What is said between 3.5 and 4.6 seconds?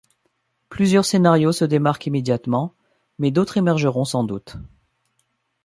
émergeront sans doute.